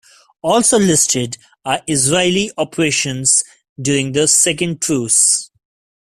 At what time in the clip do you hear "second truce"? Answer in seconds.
4.27-5.51